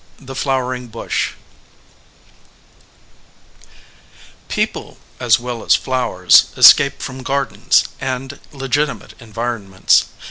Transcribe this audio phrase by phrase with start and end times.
[0.19, 1.35] THE FLOWERING BUSH
[4.47, 10.05] PEOPLE as well as flowers escape from gardens, and legitimate environments.